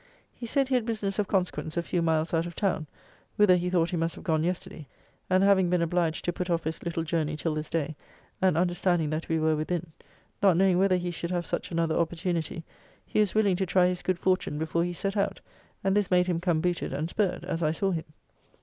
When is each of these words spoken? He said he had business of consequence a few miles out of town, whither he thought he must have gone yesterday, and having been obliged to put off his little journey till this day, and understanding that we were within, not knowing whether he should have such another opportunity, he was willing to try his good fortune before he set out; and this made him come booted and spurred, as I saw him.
He 0.33 0.47
said 0.47 0.67
he 0.69 0.73
had 0.73 0.87
business 0.87 1.19
of 1.19 1.27
consequence 1.27 1.77
a 1.77 1.83
few 1.83 2.01
miles 2.01 2.33
out 2.33 2.47
of 2.47 2.55
town, 2.55 2.87
whither 3.35 3.55
he 3.55 3.69
thought 3.69 3.91
he 3.91 3.97
must 3.97 4.15
have 4.15 4.23
gone 4.23 4.43
yesterday, 4.43 4.87
and 5.29 5.43
having 5.43 5.69
been 5.69 5.83
obliged 5.83 6.25
to 6.25 6.33
put 6.33 6.49
off 6.49 6.63
his 6.63 6.81
little 6.81 7.03
journey 7.03 7.37
till 7.37 7.53
this 7.53 7.69
day, 7.69 7.95
and 8.41 8.57
understanding 8.57 9.11
that 9.11 9.29
we 9.29 9.37
were 9.37 9.55
within, 9.55 9.91
not 10.41 10.57
knowing 10.57 10.79
whether 10.79 10.97
he 10.97 11.11
should 11.11 11.29
have 11.29 11.45
such 11.45 11.69
another 11.69 11.97
opportunity, 11.99 12.63
he 13.05 13.19
was 13.19 13.35
willing 13.35 13.55
to 13.57 13.65
try 13.67 13.85
his 13.85 14.01
good 14.01 14.17
fortune 14.17 14.57
before 14.57 14.83
he 14.83 14.91
set 14.93 15.15
out; 15.15 15.39
and 15.83 15.95
this 15.95 16.09
made 16.09 16.25
him 16.25 16.39
come 16.39 16.61
booted 16.61 16.93
and 16.93 17.07
spurred, 17.11 17.43
as 17.45 17.61
I 17.61 17.71
saw 17.71 17.91
him. 17.91 18.05